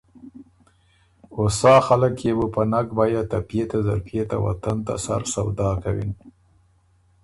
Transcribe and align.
او 1.35 1.43
سا 1.59 1.73
خلق 1.87 2.15
يې 2.25 2.31
بُو 2.37 2.45
په 2.53 2.61
نک 2.71 2.87
بیعه 2.97 3.23
ته 3.31 3.37
پيے 3.47 3.63
ته 3.69 3.77
زلپئے 3.85 4.23
ته 4.29 4.37
وطن 4.45 4.77
ته 4.85 4.93
سر 5.05 5.21
سودا 5.33 5.69
کِون۔ 5.81 6.09